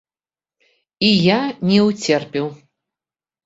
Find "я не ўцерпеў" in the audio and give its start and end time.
1.11-2.51